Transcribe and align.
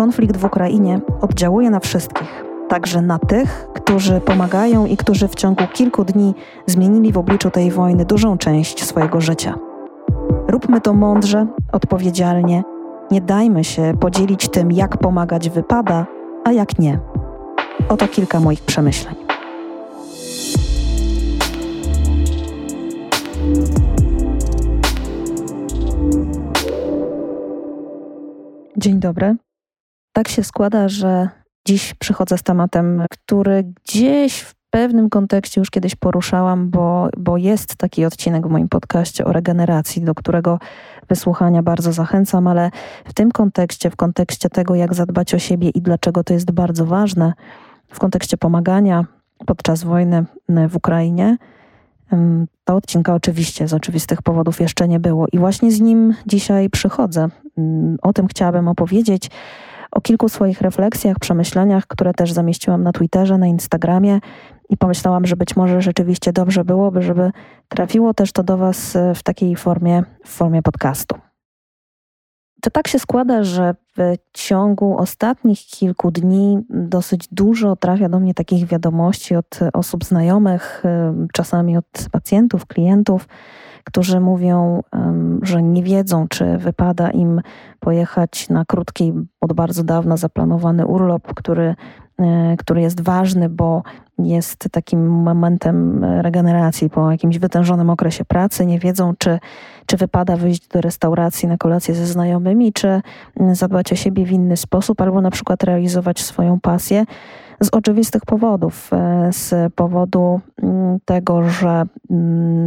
konflikt 0.00 0.36
w 0.36 0.44
Ukrainie 0.44 1.00
oddziałuje 1.20 1.70
na 1.70 1.80
wszystkich, 1.80 2.44
także 2.68 3.02
na 3.02 3.18
tych, 3.18 3.68
którzy 3.74 4.20
pomagają 4.20 4.86
i 4.86 4.96
którzy 4.96 5.28
w 5.28 5.34
ciągu 5.34 5.64
kilku 5.72 6.04
dni 6.04 6.34
zmienili 6.66 7.12
w 7.12 7.18
obliczu 7.18 7.50
tej 7.50 7.70
wojny 7.70 8.04
dużą 8.04 8.38
część 8.38 8.84
swojego 8.84 9.20
życia. 9.20 9.58
Róbmy 10.48 10.80
to 10.80 10.94
mądrze, 10.94 11.46
odpowiedzialnie. 11.72 12.62
Nie 13.10 13.20
dajmy 13.20 13.64
się 13.64 13.94
podzielić 14.00 14.48
tym, 14.48 14.72
jak 14.72 14.98
pomagać 14.98 15.50
wypada, 15.50 16.06
a 16.44 16.52
jak 16.52 16.78
nie. 16.78 16.98
Oto 17.88 18.08
kilka 18.08 18.40
moich 18.40 18.62
przemyśleń. 18.62 19.14
Dzień 28.76 29.00
dobry. 29.00 29.49
Tak 30.12 30.28
się 30.28 30.44
składa, 30.44 30.88
że 30.88 31.28
dziś 31.66 31.94
przychodzę 31.94 32.38
z 32.38 32.42
tematem, 32.42 33.04
który 33.10 33.64
gdzieś 33.84 34.40
w 34.40 34.54
pewnym 34.70 35.10
kontekście 35.10 35.60
już 35.60 35.70
kiedyś 35.70 35.94
poruszałam, 35.94 36.70
bo, 36.70 37.08
bo 37.18 37.36
jest 37.36 37.76
taki 37.76 38.04
odcinek 38.04 38.46
w 38.46 38.50
moim 38.50 38.68
podcaście 38.68 39.24
o 39.24 39.32
regeneracji, 39.32 40.02
do 40.02 40.14
którego 40.14 40.58
wysłuchania 41.08 41.62
bardzo 41.62 41.92
zachęcam, 41.92 42.46
ale 42.46 42.70
w 43.04 43.14
tym 43.14 43.32
kontekście, 43.32 43.90
w 43.90 43.96
kontekście 43.96 44.48
tego, 44.48 44.74
jak 44.74 44.94
zadbać 44.94 45.34
o 45.34 45.38
siebie 45.38 45.68
i 45.68 45.82
dlaczego 45.82 46.24
to 46.24 46.32
jest 46.32 46.50
bardzo 46.50 46.86
ważne, 46.86 47.32
w 47.88 47.98
kontekście 47.98 48.36
pomagania 48.36 49.04
podczas 49.46 49.84
wojny 49.84 50.24
w 50.68 50.76
Ukrainie, 50.76 51.36
to 52.64 52.76
odcinka 52.76 53.14
oczywiście 53.14 53.68
z 53.68 53.74
oczywistych 53.74 54.22
powodów 54.22 54.60
jeszcze 54.60 54.88
nie 54.88 55.00
było 55.00 55.26
i 55.32 55.38
właśnie 55.38 55.72
z 55.72 55.80
nim 55.80 56.14
dzisiaj 56.26 56.70
przychodzę. 56.70 57.28
O 58.02 58.12
tym 58.12 58.26
chciałabym 58.26 58.68
opowiedzieć, 58.68 59.30
o 59.92 60.00
kilku 60.00 60.28
swoich 60.28 60.60
refleksjach, 60.60 61.18
przemyśleniach, 61.18 61.86
które 61.86 62.14
też 62.14 62.32
zamieściłam 62.32 62.82
na 62.82 62.92
Twitterze, 62.92 63.38
na 63.38 63.46
Instagramie 63.46 64.20
i 64.68 64.76
pomyślałam, 64.76 65.26
że 65.26 65.36
być 65.36 65.56
może 65.56 65.82
rzeczywiście 65.82 66.32
dobrze 66.32 66.64
byłoby, 66.64 67.02
żeby 67.02 67.30
trafiło 67.68 68.14
też 68.14 68.32
to 68.32 68.42
do 68.42 68.56
Was 68.56 68.96
e, 68.96 69.14
w 69.14 69.22
takiej 69.22 69.56
formie, 69.56 70.02
w 70.24 70.28
formie 70.28 70.62
podcastu. 70.62 71.29
To 72.62 72.70
tak 72.70 72.88
się 72.88 72.98
składa, 72.98 73.44
że 73.44 73.74
w 73.96 74.14
ciągu 74.32 74.98
ostatnich 74.98 75.60
kilku 75.60 76.10
dni 76.10 76.58
dosyć 76.70 77.28
dużo 77.32 77.76
trafia 77.76 78.08
do 78.08 78.20
mnie 78.20 78.34
takich 78.34 78.66
wiadomości 78.66 79.36
od 79.36 79.60
osób 79.72 80.04
znajomych, 80.04 80.82
czasami 81.32 81.76
od 81.76 82.06
pacjentów, 82.12 82.66
klientów, 82.66 83.28
którzy 83.84 84.20
mówią, 84.20 84.82
że 85.42 85.62
nie 85.62 85.82
wiedzą, 85.82 86.28
czy 86.28 86.58
wypada 86.58 87.10
im 87.10 87.40
pojechać 87.80 88.48
na 88.48 88.64
krótki, 88.64 89.12
od 89.40 89.52
bardzo 89.52 89.84
dawna 89.84 90.16
zaplanowany 90.16 90.86
urlop, 90.86 91.34
który, 91.34 91.74
e, 92.18 92.56
który 92.56 92.80
jest 92.80 93.00
ważny, 93.00 93.48
bo 93.48 93.82
jest 94.24 94.68
takim 94.72 95.08
momentem 95.08 96.04
regeneracji 96.04 96.90
po 96.90 97.10
jakimś 97.10 97.38
wytężonym 97.38 97.90
okresie 97.90 98.24
pracy. 98.24 98.66
Nie 98.66 98.78
wiedzą, 98.78 99.12
czy, 99.18 99.38
czy 99.86 99.96
wypada 99.96 100.36
wyjść 100.36 100.68
do 100.68 100.80
restauracji 100.80 101.48
na 101.48 101.56
kolację 101.56 101.94
ze 101.94 102.06
znajomymi, 102.06 102.72
czy 102.72 103.00
zadbać 103.52 103.92
o 103.92 103.96
siebie 103.96 104.24
w 104.24 104.32
inny 104.32 104.56
sposób, 104.56 105.00
albo 105.00 105.20
na 105.20 105.30
przykład 105.30 105.64
realizować 105.64 106.20
swoją 106.20 106.60
pasję 106.60 107.04
z 107.60 107.68
oczywistych 107.72 108.22
powodów. 108.26 108.90
E, 108.92 109.32
z 109.32 109.74
powodu 109.74 110.40
tego, 111.04 111.48
że 111.48 111.84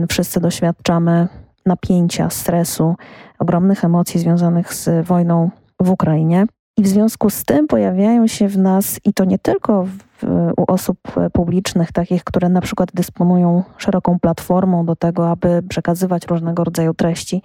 wszyscy 0.09 0.39
doświadczamy 0.39 1.27
napięcia, 1.65 2.29
stresu, 2.29 2.95
ogromnych 3.39 3.83
emocji 3.83 4.19
związanych 4.19 4.73
z 4.73 5.07
wojną 5.07 5.49
w 5.79 5.89
Ukrainie. 5.89 6.45
I 6.77 6.83
w 6.83 6.87
związku 6.87 7.29
z 7.29 7.43
tym 7.43 7.67
pojawiają 7.67 8.27
się 8.27 8.47
w 8.47 8.57
nas, 8.57 8.99
i 9.05 9.13
to 9.13 9.25
nie 9.25 9.39
tylko 9.39 9.83
w, 9.83 10.23
u 10.57 10.71
osób 10.71 10.97
publicznych, 11.33 11.91
takich, 11.91 12.23
które 12.23 12.49
na 12.49 12.61
przykład 12.61 12.89
dysponują 12.93 13.63
szeroką 13.77 14.19
platformą 14.19 14.85
do 14.85 14.95
tego, 14.95 15.29
aby 15.29 15.63
przekazywać 15.69 16.27
różnego 16.27 16.63
rodzaju 16.63 16.93
treści, 16.93 17.41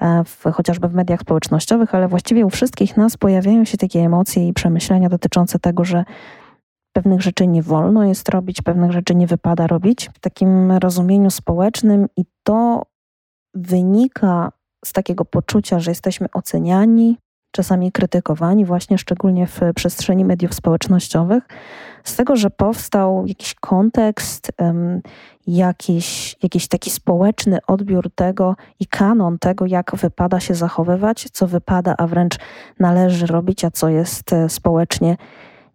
e, 0.00 0.24
w, 0.24 0.44
chociażby 0.52 0.88
w 0.88 0.94
mediach 0.94 1.20
społecznościowych, 1.20 1.94
ale 1.94 2.08
właściwie 2.08 2.46
u 2.46 2.50
wszystkich 2.50 2.96
nas 2.96 3.16
pojawiają 3.16 3.64
się 3.64 3.76
takie 3.76 4.00
emocje 4.00 4.48
i 4.48 4.52
przemyślenia 4.52 5.08
dotyczące 5.08 5.58
tego, 5.58 5.84
że 5.84 6.04
pewnych 6.92 7.22
rzeczy 7.22 7.46
nie 7.46 7.62
wolno 7.62 8.04
jest 8.04 8.28
robić, 8.28 8.62
pewnych 8.62 8.92
rzeczy 8.92 9.14
nie 9.14 9.26
wypada 9.26 9.66
robić. 9.66 10.10
W 10.14 10.18
takim 10.18 10.72
rozumieniu 10.72 11.30
społecznym, 11.30 12.06
i 12.16 12.24
to 12.42 12.82
wynika 13.54 14.52
z 14.84 14.92
takiego 14.92 15.24
poczucia, 15.24 15.80
że 15.80 15.90
jesteśmy 15.90 16.26
oceniani, 16.32 17.18
czasami 17.58 17.92
krytykowani, 17.92 18.64
właśnie 18.64 18.98
szczególnie 18.98 19.46
w 19.46 19.60
przestrzeni 19.74 20.24
mediów 20.24 20.54
społecznościowych, 20.54 21.44
z 22.04 22.16
tego, 22.16 22.36
że 22.36 22.50
powstał 22.50 23.24
jakiś 23.26 23.54
kontekst, 23.54 24.52
jakiś, 25.46 26.36
jakiś 26.42 26.68
taki 26.68 26.90
społeczny 26.90 27.58
odbiór 27.66 28.10
tego 28.14 28.56
i 28.80 28.86
kanon 28.86 29.38
tego, 29.38 29.66
jak 29.66 29.96
wypada 29.96 30.40
się 30.40 30.54
zachowywać, 30.54 31.28
co 31.32 31.46
wypada, 31.46 31.94
a 31.98 32.06
wręcz 32.06 32.36
należy 32.80 33.26
robić, 33.26 33.64
a 33.64 33.70
co 33.70 33.88
jest 33.88 34.32
e, 34.32 34.48
społecznie 34.48 35.16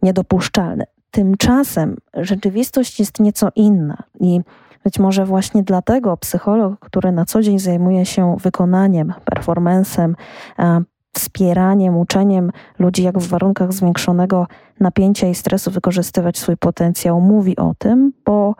niedopuszczalne. 0.01 0.85
Tymczasem 1.11 1.97
rzeczywistość 2.13 2.99
jest 2.99 3.19
nieco 3.19 3.49
inna 3.55 4.03
i 4.19 4.41
być 4.83 4.99
może 4.99 5.25
właśnie 5.25 5.63
dlatego 5.63 6.17
psycholog, 6.17 6.79
który 6.79 7.11
na 7.11 7.25
co 7.25 7.41
dzień 7.41 7.59
zajmuje 7.59 8.05
się 8.05 8.35
wykonaniem, 8.41 9.13
performancem, 9.25 10.15
wspieraniem, 11.13 11.97
uczeniem 11.97 12.51
ludzi, 12.79 13.03
jak 13.03 13.19
w 13.19 13.27
warunkach 13.27 13.73
zwiększonego 13.73 14.47
napięcia 14.79 15.27
i 15.27 15.35
stresu 15.35 15.71
wykorzystywać 15.71 16.37
swój 16.37 16.57
potencjał, 16.57 17.21
mówi 17.21 17.57
o 17.57 17.73
tym, 17.77 18.13
bo 18.25 18.55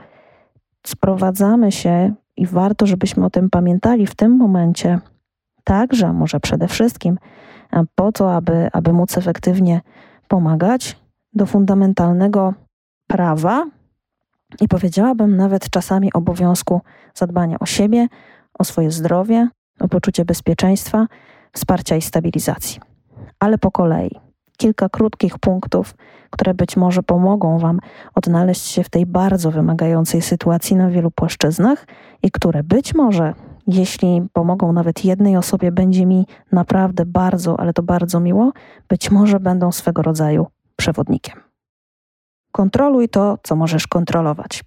sprowadzamy 0.88 1.72
się 1.72 2.14
i 2.38 2.48
warto, 2.48 2.86
żebyśmy 2.86 3.26
o 3.26 3.30
tym 3.30 3.50
pamiętali 3.50 4.08
w 4.08 4.16
tym 4.16 4.38
momencie, 4.38 5.00
także, 5.64 6.08
a 6.08 6.14
może 6.14 6.40
przede 6.40 6.68
wszystkim, 6.68 7.18
po 7.96 8.12
to, 8.12 8.36
aby, 8.36 8.70
aby 8.74 8.94
móc 8.94 9.18
efektywnie 9.18 9.82
pomagać, 10.28 11.04
do 11.34 11.46
fundamentalnego 11.46 12.54
prawa. 13.08 13.66
I 14.62 14.68
powiedziałabym 14.68 15.38
nawet 15.38 15.70
czasami 15.70 16.14
obowiązku 16.14 16.82
zadbania 17.14 17.60
o 17.60 17.66
siebie, 17.66 18.08
o 18.60 18.64
swoje 18.64 18.92
zdrowie, 18.92 19.48
o 19.80 19.88
poczucie 19.88 20.26
bezpieczeństwa, 20.26 21.08
wsparcia 21.54 21.96
i 21.96 22.02
stabilizacji. 22.02 22.80
Ale 23.40 23.58
po 23.58 23.72
kolei. 23.72 24.12
Kilka 24.58 24.90
krótkich 24.90 25.40
punktów, 25.40 25.96
które 26.30 26.54
być 26.54 26.78
może 26.78 27.04
pomogą 27.04 27.60
Wam 27.60 27.80
odnaleźć 28.16 28.66
się 28.66 28.84
w 28.84 28.90
tej 28.90 29.06
bardzo 29.06 29.52
wymagającej 29.52 30.22
sytuacji 30.22 30.76
na 30.76 30.90
wielu 30.90 31.12
płaszczyznach 31.12 31.88
i 32.24 32.32
które 32.32 32.64
być 32.64 32.96
może, 32.96 33.34
jeśli 33.68 34.22
pomogą 34.34 34.74
nawet 34.74 35.06
jednej 35.06 35.38
osobie, 35.38 35.72
będzie 35.72 36.06
mi 36.06 36.26
naprawdę 36.52 37.06
bardzo, 37.06 37.60
ale 37.60 37.74
to 37.74 37.84
bardzo 37.84 38.20
miło, 38.20 38.52
być 38.88 39.12
może 39.12 39.40
będą 39.40 39.72
swego 39.72 40.02
rodzaju 40.02 40.48
przewodnikiem. 40.76 41.40
Kontroluj 42.52 43.10
to, 43.10 43.38
co 43.44 43.56
możesz 43.56 43.88
kontrolować. 43.88 44.64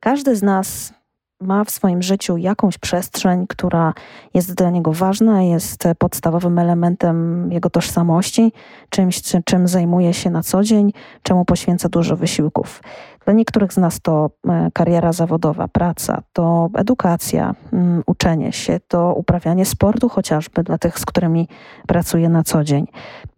Każdy 0.00 0.36
z 0.36 0.42
nas 0.42 0.97
ma 1.40 1.64
w 1.64 1.70
swoim 1.70 2.02
życiu 2.02 2.36
jakąś 2.36 2.78
przestrzeń, 2.78 3.46
która 3.46 3.94
jest 4.34 4.54
dla 4.54 4.70
niego 4.70 4.92
ważna, 4.92 5.42
jest 5.42 5.84
podstawowym 5.98 6.58
elementem 6.58 7.48
jego 7.52 7.70
tożsamości, 7.70 8.52
czymś, 8.90 9.22
czym 9.44 9.68
zajmuje 9.68 10.14
się 10.14 10.30
na 10.30 10.42
co 10.42 10.62
dzień, 10.62 10.92
czemu 11.22 11.44
poświęca 11.44 11.88
dużo 11.88 12.16
wysiłków. 12.16 12.82
Dla 13.24 13.32
niektórych 13.34 13.72
z 13.72 13.76
nas 13.76 14.00
to 14.00 14.30
e, 14.48 14.70
kariera 14.74 15.12
zawodowa, 15.12 15.68
praca, 15.68 16.22
to 16.32 16.68
edukacja, 16.74 17.54
mm, 17.72 18.02
uczenie 18.06 18.52
się, 18.52 18.80
to 18.88 19.14
uprawianie 19.14 19.64
sportu 19.64 20.08
chociażby 20.08 20.62
dla 20.62 20.78
tych, 20.78 20.98
z 20.98 21.06
którymi 21.06 21.48
pracuje 21.86 22.28
na 22.28 22.42
co 22.42 22.64
dzień. 22.64 22.86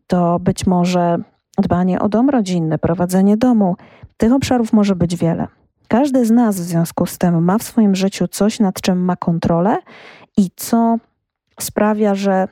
To 0.06 0.38
być 0.38 0.66
może 0.66 1.18
dbanie 1.58 2.00
o 2.00 2.08
dom 2.08 2.30
rodzinny, 2.30 2.78
prowadzenie 2.78 3.36
domu. 3.36 3.76
Tych 4.16 4.32
obszarów 4.32 4.72
może 4.72 4.96
być 4.96 5.16
wiele. 5.16 5.59
Każdy 5.90 6.26
z 6.26 6.30
nas 6.30 6.56
w 6.56 6.62
związku 6.62 7.06
z 7.06 7.18
tym 7.18 7.44
ma 7.44 7.58
w 7.58 7.62
swoim 7.62 7.94
życiu 7.94 8.28
coś, 8.28 8.60
nad 8.60 8.80
czym 8.80 9.04
ma 9.04 9.16
kontrolę 9.16 9.78
i 10.36 10.50
co 10.56 10.96
sprawia, 11.60 12.14
że 12.14 12.48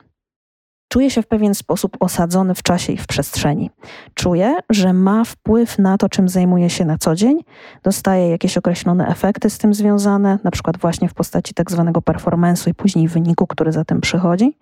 czuje 0.87 1.11
się 1.11 1.21
w 1.21 1.27
pewien 1.27 1.55
sposób 1.55 1.97
osadzony 1.99 2.55
w 2.55 2.63
czasie 2.63 2.93
i 2.93 2.97
w 2.97 3.07
przestrzeni. 3.07 3.71
Czuje, 4.13 4.55
że 4.69 4.93
ma 4.93 5.23
wpływ 5.23 5.79
na 5.79 5.97
to, 5.97 6.09
czym 6.09 6.29
zajmuje 6.29 6.69
się 6.69 6.85
na 6.85 6.97
co 6.97 7.15
dzień, 7.15 7.39
dostaje 7.83 8.29
jakieś 8.29 8.57
określone 8.57 9.07
efekty 9.07 9.49
z 9.49 9.57
tym 9.57 9.73
związane, 9.73 10.39
na 10.43 10.51
przykład 10.51 10.77
właśnie 10.77 11.09
w 11.09 11.13
postaci 11.13 11.53
tak 11.53 11.71
zwanego 11.71 11.99
performance'u 11.99 12.69
i 12.69 12.73
później 12.73 13.07
wyniku, 13.07 13.47
który 13.47 13.71
za 13.71 13.85
tym 13.85 14.01
przychodzi. 14.01 14.57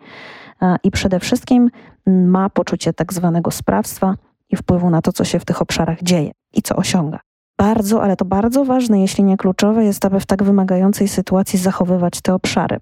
I 0.84 0.92
przede 0.92 1.20
wszystkim 1.20 1.70
ma 2.06 2.50
poczucie 2.50 2.94
tak 2.94 3.14
zwanego 3.14 3.52
sprawstwa, 3.52 4.16
i 4.50 4.56
wpływu 4.56 4.90
na 4.90 5.02
to, 5.02 5.12
co 5.12 5.24
się 5.24 5.40
w 5.40 5.46
tych 5.46 5.62
obszarach 5.62 6.04
dzieje 6.04 6.32
i 6.54 6.62
co 6.62 6.76
osiąga. 6.76 7.20
Bardzo, 7.58 8.04
ale 8.04 8.16
to 8.16 8.26
bardzo 8.26 8.66
ważne, 8.66 9.02
jeśli 9.02 9.24
nie 9.24 9.38
kluczowe, 9.38 9.86
jest, 9.86 10.06
aby 10.06 10.20
w 10.20 10.26
tak 10.26 10.44
wymagającej 10.44 11.08
sytuacji 11.08 11.60
zachowywać 11.60 12.22
te 12.22 12.34
obszary. 12.34 12.80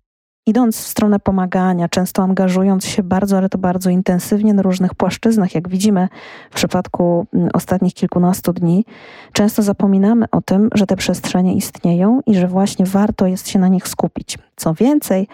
idąc 0.48 0.78
w 0.78 0.88
stronę 0.88 1.20
pomagania, 1.20 1.90
często 1.90 2.24
angażując 2.24 2.86
się 2.86 3.04
bardzo, 3.04 3.38
ale 3.38 3.50
to 3.50 3.58
bardzo 3.58 3.90
intensywnie 3.90 4.54
na 4.54 4.62
różnych 4.62 4.96
płaszczyznach, 4.96 5.56
jak 5.56 5.70
widzimy 5.70 6.08
w 6.52 6.56
przypadku 6.56 7.28
mm, 7.34 7.50
ostatnich 7.54 7.94
kilkunastu 7.94 8.54
dni, 8.54 8.86
często 9.34 9.62
zapominamy 9.64 10.26
o 10.32 10.42
tym, 10.42 10.70
że 10.74 10.86
te 10.86 10.96
przestrzenie 10.96 11.56
istnieją 11.56 12.20
i 12.26 12.36
że 12.36 12.48
właśnie 12.48 12.86
warto 12.86 13.28
jest 13.28 13.48
się 13.50 13.60
na 13.60 13.68
nich 13.68 13.88
skupić. 13.88 14.38
Co 14.56 14.74
więcej, 14.74 15.28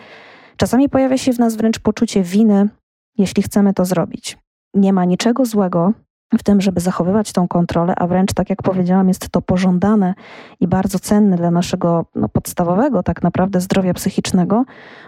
czasami 0.57 0.89
pojawia 0.89 1.17
się 1.17 1.33
w 1.33 1.39
nas 1.39 1.55
wręcz 1.55 1.79
poczucie 1.79 2.23
winy, 2.23 2.69
jeśli 3.17 3.43
chcemy 3.43 3.73
to 3.73 3.85
zrobić. 3.85 4.37
Nie 4.73 4.93
ma 4.93 5.05
niczego 5.05 5.45
złego 5.45 5.93
w 6.37 6.43
tym, 6.43 6.61
żeby 6.61 6.81
zachowywać 6.81 7.31
tą 7.31 7.47
kontrolę, 7.47 7.93
a 7.97 8.07
wręcz, 8.07 8.33
tak 8.33 8.49
jak 8.49 8.63
powiedziałam, 8.63 9.07
jest 9.07 9.29
to 9.29 9.41
pożądane 9.41 10.13
i 10.59 10.67
bardzo 10.67 10.99
cenne 10.99 11.37
dla 11.37 11.51
naszego 11.51 12.05
no, 12.15 12.29
podstawowego, 12.29 13.03
tak 13.03 13.23
naprawdę, 13.23 13.61
zdrowia 13.61 13.93
psychicznego, 13.93 14.65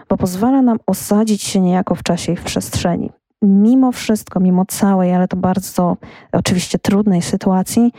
bo 0.08 0.16
pozwala 0.16 0.62
nam 0.62 0.78
osadzić 0.86 1.42
się 1.42 1.60
niejako 1.60 1.94
w 1.94 2.02
czasie 2.02 2.32
i 2.32 2.36
w 2.36 2.44
przestrzeni. 2.44 3.10
Mimo 3.42 3.92
wszystko, 3.92 4.40
mimo 4.40 4.64
całej, 4.64 5.14
ale 5.14 5.28
to 5.28 5.36
bardzo 5.36 5.96
oczywiście 6.32 6.78
trudnej 6.78 7.22
sytuacji, 7.22 7.92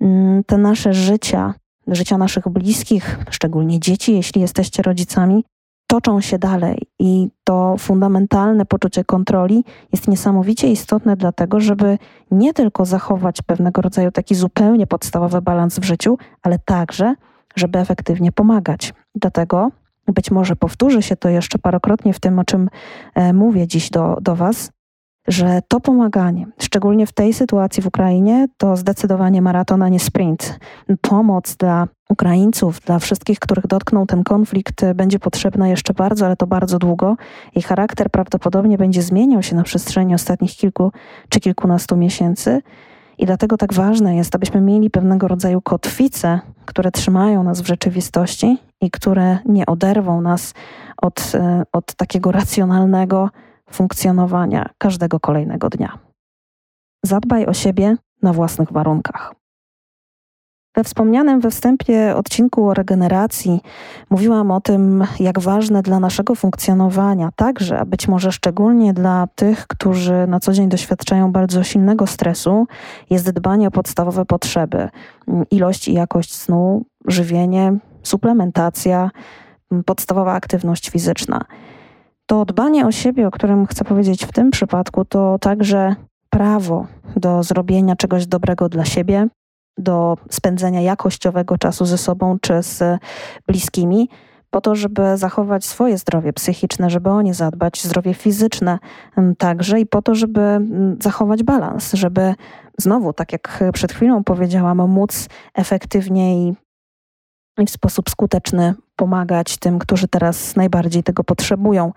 mm, 0.00 0.44
te 0.44 0.58
nasze 0.58 0.94
życia, 0.94 1.54
życia 1.86 2.18
naszych 2.18 2.48
bliskich, 2.48 3.18
szczególnie 3.30 3.80
dzieci, 3.80 4.14
jeśli 4.14 4.40
jesteście 4.40 4.82
rodzicami, 4.82 5.44
toczą 5.92 6.20
się 6.20 6.38
dalej 6.38 6.78
i 6.98 7.28
to 7.44 7.76
fundamentalne 7.78 8.66
poczucie 8.66 9.04
kontroli 9.04 9.64
jest 9.92 10.08
niesamowicie 10.08 10.70
istotne 10.70 11.16
dlatego, 11.16 11.60
żeby 11.60 11.98
nie 12.30 12.54
tylko 12.54 12.84
zachować 12.84 13.42
pewnego 13.42 13.82
rodzaju 13.82 14.10
taki 14.10 14.34
zupełnie 14.34 14.86
podstawowy 14.86 15.42
balans 15.42 15.78
w 15.78 15.84
życiu, 15.84 16.18
ale 16.42 16.58
także, 16.58 17.14
żeby 17.56 17.78
efektywnie 17.78 18.32
pomagać. 18.32 18.94
Dlatego 19.14 19.70
być 20.06 20.30
może 20.30 20.56
powtórzy 20.56 21.02
się 21.02 21.16
to 21.16 21.28
jeszcze 21.28 21.58
parokrotnie 21.58 22.12
w 22.12 22.20
tym, 22.20 22.38
o 22.38 22.44
czym 22.44 22.68
e, 23.14 23.32
mówię 23.32 23.66
dziś 23.66 23.90
do, 23.90 24.16
do 24.20 24.36
Was, 24.36 24.70
że 25.28 25.60
to 25.68 25.80
pomaganie, 25.80 26.46
szczególnie 26.58 27.06
w 27.06 27.12
tej 27.12 27.32
sytuacji 27.32 27.82
w 27.82 27.86
Ukrainie, 27.86 28.48
to 28.56 28.76
zdecydowanie 28.76 29.42
maraton, 29.42 29.82
a 29.82 29.88
nie 29.88 30.00
sprint. 30.00 30.58
Pomoc 31.00 31.56
dla 31.56 31.88
Ukraińców, 32.08 32.80
dla 32.80 32.98
wszystkich, 32.98 33.38
których 33.38 33.66
dotknął 33.66 34.06
ten 34.06 34.24
konflikt, 34.24 34.84
będzie 34.94 35.18
potrzebna 35.18 35.68
jeszcze 35.68 35.94
bardzo, 35.94 36.26
ale 36.26 36.36
to 36.36 36.46
bardzo 36.46 36.78
długo. 36.78 37.16
Jej 37.54 37.62
charakter 37.62 38.10
prawdopodobnie 38.10 38.78
będzie 38.78 39.02
zmieniał 39.02 39.42
się 39.42 39.56
na 39.56 39.62
przestrzeni 39.62 40.14
ostatnich 40.14 40.52
kilku 40.52 40.92
czy 41.28 41.40
kilkunastu 41.40 41.96
miesięcy. 41.96 42.62
I 43.18 43.26
dlatego 43.26 43.56
tak 43.56 43.72
ważne 43.72 44.16
jest, 44.16 44.34
abyśmy 44.34 44.60
mieli 44.60 44.90
pewnego 44.90 45.28
rodzaju 45.28 45.60
kotwice, 45.60 46.40
które 46.64 46.90
trzymają 46.90 47.42
nas 47.42 47.60
w 47.60 47.66
rzeczywistości 47.66 48.58
i 48.80 48.90
które 48.90 49.38
nie 49.44 49.66
oderwą 49.66 50.20
nas 50.20 50.54
od, 51.02 51.32
e, 51.34 51.62
od 51.72 51.94
takiego 51.94 52.32
racjonalnego 52.32 53.30
funkcjonowania 53.72 54.70
każdego 54.78 55.20
kolejnego 55.20 55.68
dnia. 55.68 55.98
Zadbaj 57.04 57.46
o 57.46 57.54
siebie 57.54 57.96
na 58.22 58.32
własnych 58.32 58.72
warunkach. 58.72 59.34
We 60.76 60.84
wspomnianym 60.84 61.40
we 61.40 61.50
wstępie 61.50 62.16
odcinku 62.16 62.68
o 62.68 62.74
regeneracji 62.74 63.60
mówiłam 64.10 64.50
o 64.50 64.60
tym, 64.60 65.04
jak 65.20 65.40
ważne 65.40 65.82
dla 65.82 66.00
naszego 66.00 66.34
funkcjonowania, 66.34 67.30
także, 67.36 67.78
a 67.78 67.84
być 67.84 68.08
może 68.08 68.32
szczególnie 68.32 68.94
dla 68.94 69.28
tych, 69.34 69.66
którzy 69.66 70.26
na 70.26 70.40
co 70.40 70.52
dzień 70.52 70.68
doświadczają 70.68 71.32
bardzo 71.32 71.64
silnego 71.64 72.06
stresu, 72.06 72.66
jest 73.10 73.30
dbanie 73.30 73.68
o 73.68 73.70
podstawowe 73.70 74.24
potrzeby: 74.24 74.88
ilość 75.50 75.88
i 75.88 75.92
jakość 75.92 76.34
snu, 76.34 76.84
żywienie, 77.06 77.78
suplementacja, 78.02 79.10
podstawowa 79.86 80.32
aktywność 80.32 80.90
fizyczna. 80.90 81.44
To 82.32 82.44
dbanie 82.44 82.86
o 82.86 82.92
siebie, 82.92 83.26
o 83.26 83.30
którym 83.30 83.66
chcę 83.66 83.84
powiedzieć 83.84 84.26
w 84.26 84.32
tym 84.32 84.50
przypadku, 84.50 85.04
to 85.04 85.38
także 85.40 85.96
prawo 86.30 86.86
do 87.16 87.42
zrobienia 87.42 87.96
czegoś 87.96 88.26
dobrego 88.26 88.68
dla 88.68 88.84
siebie, 88.84 89.28
do 89.78 90.16
spędzenia 90.30 90.80
jakościowego 90.80 91.58
czasu 91.58 91.84
ze 91.84 91.98
sobą 91.98 92.38
czy 92.40 92.62
z 92.62 93.00
bliskimi, 93.46 94.08
po 94.50 94.60
to, 94.60 94.74
żeby 94.74 95.16
zachować 95.16 95.64
swoje 95.64 95.98
zdrowie 95.98 96.32
psychiczne, 96.32 96.90
żeby 96.90 97.10
o 97.10 97.22
nie 97.22 97.34
zadbać, 97.34 97.82
zdrowie 97.82 98.14
fizyczne 98.14 98.78
także 99.38 99.80
i 99.80 99.86
po 99.86 100.02
to, 100.02 100.14
żeby 100.14 100.40
zachować 101.00 101.42
balans, 101.42 101.92
żeby 101.92 102.34
znowu, 102.78 103.12
tak 103.12 103.32
jak 103.32 103.64
przed 103.72 103.92
chwilą 103.92 104.24
powiedziałam, 104.24 104.90
móc 104.90 105.28
efektywnie 105.54 106.48
i 106.48 106.54
w 107.66 107.70
sposób 107.70 108.10
skuteczny 108.10 108.74
pomagać 108.96 109.58
tym, 109.58 109.78
którzy 109.78 110.08
teraz 110.08 110.56
najbardziej 110.56 111.02
tego 111.02 111.24
potrzebują. 111.24 111.92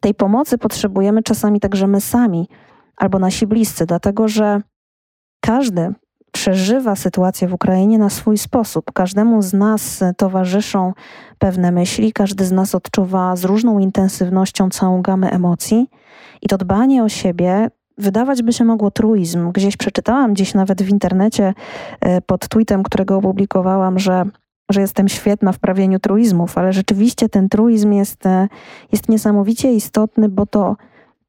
Tej 0.00 0.14
pomocy 0.14 0.58
potrzebujemy 0.58 1.22
czasami 1.22 1.60
także 1.60 1.86
my 1.86 2.00
sami 2.00 2.48
albo 2.96 3.18
nasi 3.18 3.46
bliscy, 3.46 3.86
dlatego 3.86 4.28
że 4.28 4.60
każdy 5.40 5.94
przeżywa 6.32 6.96
sytuację 6.96 7.48
w 7.48 7.54
Ukrainie 7.54 7.98
na 7.98 8.10
swój 8.10 8.38
sposób. 8.38 8.92
Każdemu 8.92 9.42
z 9.42 9.52
nas 9.52 10.04
towarzyszą 10.16 10.92
pewne 11.38 11.72
myśli, 11.72 12.12
każdy 12.12 12.44
z 12.44 12.52
nas 12.52 12.74
odczuwa 12.74 13.36
z 13.36 13.44
różną 13.44 13.78
intensywnością 13.78 14.70
całą 14.70 15.02
gamę 15.02 15.30
emocji 15.30 15.90
i 16.42 16.48
to 16.48 16.58
dbanie 16.58 17.04
o 17.04 17.08
siebie 17.08 17.70
wydawać 17.98 18.42
by 18.42 18.52
się 18.52 18.64
mogło 18.64 18.90
truizm. 18.90 19.52
Gdzieś 19.52 19.76
przeczytałam, 19.76 20.34
gdzieś 20.34 20.54
nawet 20.54 20.82
w 20.82 20.88
internecie 20.88 21.54
e, 22.00 22.20
pod 22.20 22.48
tweetem, 22.48 22.82
którego 22.82 23.16
opublikowałam, 23.16 23.98
że 23.98 24.24
że 24.70 24.80
jestem 24.80 25.08
świetna 25.08 25.52
w 25.52 25.58
prawieniu 25.58 25.98
truizmów, 25.98 26.58
ale 26.58 26.72
rzeczywiście 26.72 27.28
ten 27.28 27.48
truizm 27.48 27.92
jest, 27.92 28.26
e, 28.26 28.48
jest 28.92 29.08
niesamowicie 29.08 29.72
istotny, 29.72 30.28
bo 30.28 30.46
to 30.46 30.76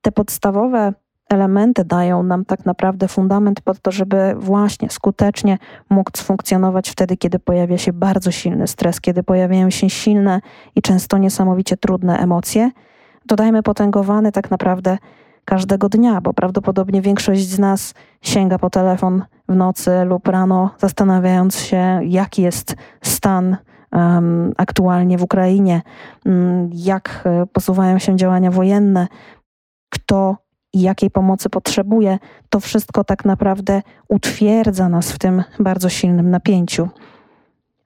te 0.02 0.12
podstawowe 0.12 0.94
elementy 1.30 1.86
dają 1.86 2.24
nam 2.24 2.46
tak 2.46 2.66
naprawdę 2.66 3.08
fundament 3.08 3.62
pod 3.62 3.80
to, 3.82 3.92
żeby 3.92 4.36
właśnie 4.38 4.90
skutecznie 4.90 5.58
mógł 5.90 6.12
funkcjonować 6.18 6.90
wtedy, 6.90 7.18
kiedy 7.18 7.40
pojawia 7.40 7.78
się 7.78 7.94
bardzo 7.94 8.32
silny 8.32 8.68
stres, 8.68 9.02
kiedy 9.02 9.24
pojawiają 9.24 9.70
się 9.70 9.90
silne 9.90 10.42
i 10.76 10.82
często 10.82 11.18
niesamowicie 11.18 11.78
trudne 11.78 12.20
emocje. 12.20 12.72
Dodajmy 13.26 13.64
potęgowany 13.64 14.32
tak 14.32 14.52
naprawdę 14.52 14.98
każdego 15.50 15.90
dnia, 15.90 16.22
bo 16.22 16.34
prawdopodobnie 16.34 17.02
większość 17.02 17.48
z 17.48 17.60
nas 17.60 17.94
sięga 18.22 18.60
po 18.60 18.70
telefon 18.70 19.24
w 19.50 19.56
nocy 19.56 19.92
lub 20.06 20.28
rano, 20.28 20.70
zastanawiając 20.78 21.60
się, 21.60 22.00
jaki 22.04 22.42
jest 22.42 22.76
stan 23.04 23.58
um, 23.92 24.54
aktualnie 24.58 25.18
w 25.18 25.24
Ukrainie, 25.24 25.82
um, 26.26 26.70
jak 26.74 27.24
e, 27.26 27.46
posuwają 27.46 28.00
się 28.00 28.16
działania 28.16 28.52
wojenne, 28.52 29.08
kto 29.90 30.36
i 30.74 30.82
jakiej 30.82 31.12
pomocy 31.12 31.50
potrzebuje, 31.50 32.20
to 32.50 32.60
wszystko 32.60 33.04
tak 33.04 33.26
naprawdę 33.26 33.82
utwierdza 34.10 34.90
nas 34.90 35.12
w 35.12 35.20
tym 35.20 35.44
bardzo 35.60 35.90
silnym 35.90 36.30
napięciu. 36.30 36.90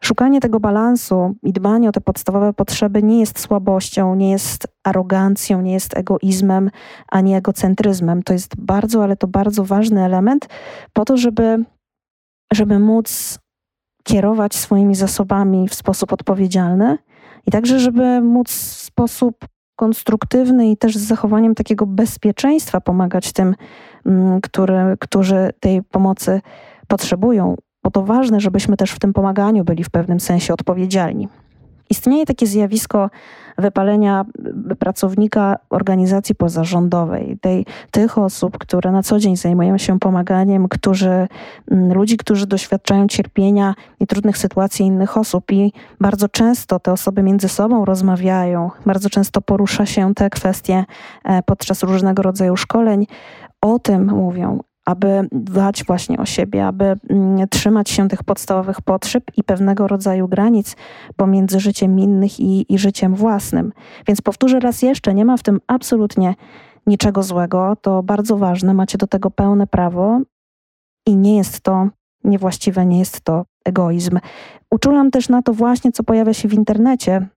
Szukanie 0.04 0.40
tego 0.40 0.60
balansu 0.60 1.36
i 1.44 1.54
dbanie 1.54 1.90
o 1.90 1.92
te 1.92 2.02
podstawowe 2.02 2.54
potrzeby 2.54 3.04
nie 3.04 3.20
jest 3.20 3.40
słabością, 3.40 4.16
nie 4.16 4.32
jest 4.32 4.68
arogancją, 4.84 5.62
nie 5.62 5.74
jest 5.74 5.98
egoizmem 5.98 6.72
ani 7.08 7.36
egocentryzmem. 7.36 8.24
To 8.24 8.34
jest 8.34 8.56
bardzo, 8.58 9.04
ale 9.04 9.18
to 9.18 9.28
bardzo 9.28 9.64
ważny 9.64 10.06
element 10.06 10.48
po 10.94 11.06
to, 11.06 11.18
żeby, 11.18 11.64
żeby 12.54 12.80
móc 12.80 13.40
kierować 14.04 14.56
swoimi 14.56 14.96
zasobami 14.96 15.68
w 15.68 15.74
sposób 15.74 16.14
odpowiedzialny 16.14 16.98
i 17.48 17.52
także, 17.52 17.80
żeby 17.80 18.22
móc 18.22 18.50
w 18.50 18.82
sposób 18.82 19.46
konstruktywny 19.76 20.70
i 20.70 20.78
też 20.78 20.96
z 20.96 21.08
zachowaniem 21.08 21.56
takiego 21.56 21.86
bezpieczeństwa 21.86 22.82
pomagać 22.82 23.34
tym, 23.34 23.56
mm, 24.06 24.42
który, 24.42 24.96
którzy 25.00 25.50
tej 25.60 25.84
pomocy 25.84 26.42
potrzebują 26.88 27.56
bo 27.84 27.92
to 27.92 28.04
ważne, 28.04 28.40
żebyśmy 28.40 28.78
też 28.78 28.92
w 28.92 29.00
tym 29.00 29.14
pomaganiu 29.14 29.64
byli 29.64 29.84
w 29.84 29.90
pewnym 29.90 30.20
sensie 30.20 30.54
odpowiedzialni. 30.54 31.28
Istnieje 31.92 32.26
takie 32.26 32.48
zjawisko 32.48 33.10
wypalenia 33.58 34.26
pracownika 34.80 35.56
organizacji 35.70 36.36
pozarządowej, 36.36 37.38
tej, 37.42 37.66
tych 37.92 38.18
osób, 38.18 38.58
które 38.58 38.92
na 38.92 39.04
co 39.04 39.20
dzień 39.20 39.38
zajmują 39.38 39.78
się 39.78 40.00
pomaganiem, 40.00 40.68
którzy, 40.68 41.28
mm, 41.72 41.94
ludzi, 41.94 42.18
którzy 42.18 42.48
doświadczają 42.48 43.08
cierpienia 43.08 43.76
i 44.00 44.08
trudnych 44.08 44.38
sytuacji 44.38 44.86
innych 44.86 45.18
osób 45.18 45.52
i 45.52 45.74
bardzo 46.00 46.30
często 46.30 46.80
te 46.80 46.92
osoby 46.92 47.24
między 47.24 47.50
sobą 47.50 47.86
rozmawiają, 47.86 48.70
bardzo 48.86 49.10
często 49.10 49.42
porusza 49.42 49.86
się 49.86 50.14
te 50.16 50.30
kwestie 50.30 50.86
e, 51.24 51.44
podczas 51.44 51.84
różnego 51.84 52.22
rodzaju 52.24 52.58
szkoleń. 52.58 53.08
O 53.62 53.80
tym 53.80 54.08
mówią, 54.08 54.60
aby 54.86 55.28
dbać 55.32 55.84
właśnie 55.84 56.18
o 56.18 56.26
siebie, 56.26 56.66
aby 56.66 56.96
mm, 57.10 57.50
trzymać 57.50 57.90
się 57.90 58.08
tych 58.08 58.24
podstawowych 58.24 58.82
potrzeb 58.82 59.24
i 59.38 59.44
pewnego 59.44 59.88
rodzaju 59.88 60.28
granic 60.28 60.76
pomiędzy 61.16 61.60
życiem 61.60 62.00
innych 62.00 62.40
i, 62.40 62.74
i 62.74 62.78
życiem 62.78 63.16
własnym. 63.16 63.74
Więc 64.08 64.22
powtórzę 64.22 64.60
raz 64.60 64.82
jeszcze, 64.82 65.14
nie 65.14 65.26
ma 65.26 65.38
w 65.38 65.44
tym 65.44 65.62
absolutnie 65.68 66.36
niczego 66.88 67.24
złego, 67.24 67.76
to 67.82 68.04
bardzo 68.04 68.38
ważne, 68.38 68.74
macie 68.74 68.98
do 68.98 69.08
tego 69.08 69.32
pełne 69.32 69.68
prawo 69.68 70.20
i 71.08 71.16
nie 71.16 71.38
jest 71.38 71.62
to 71.62 71.88
niewłaściwe, 72.24 72.86
nie 72.86 73.00
jest 73.00 73.22
to 73.22 73.46
egoizm. 73.66 74.20
Uczulam 74.72 75.12
też 75.12 75.30
na 75.30 75.42
to 75.42 75.54
właśnie, 75.54 75.92
co 75.92 76.04
pojawia 76.04 76.34
się 76.34 76.48
w 76.48 76.54
internecie, 76.54 77.28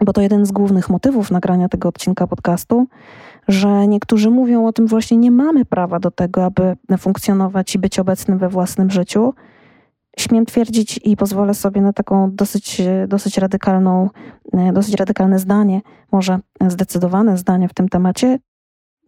bo 0.00 0.12
to 0.12 0.20
jeden 0.20 0.46
z 0.46 0.52
głównych 0.52 0.88
motywów 0.88 1.30
nagrania 1.30 1.68
tego 1.68 1.88
odcinka 1.88 2.26
podcastu, 2.26 2.86
że 3.48 3.86
niektórzy 3.88 4.30
mówią 4.30 4.66
o 4.66 4.72
tym 4.72 4.86
właśnie, 4.86 5.16
nie 5.16 5.30
mamy 5.30 5.64
prawa 5.64 5.98
do 5.98 6.10
tego, 6.10 6.44
aby 6.44 6.76
funkcjonować 6.98 7.74
i 7.74 7.78
być 7.78 7.98
obecnym 7.98 8.38
we 8.38 8.48
własnym 8.48 8.90
życiu. 8.90 9.34
Śmiem 10.18 10.46
twierdzić 10.46 11.00
i 11.04 11.16
pozwolę 11.16 11.54
sobie 11.54 11.80
na 11.80 11.92
taką 11.92 12.34
dosyć, 12.34 12.82
dosyć 13.08 13.38
radykalną, 13.38 14.10
dosyć 14.72 14.94
radykalne 14.94 15.38
zdanie, 15.38 15.80
może 16.12 16.38
zdecydowane 16.68 17.38
zdanie 17.38 17.68
w 17.68 17.74
tym 17.74 17.88
temacie. 17.88 18.38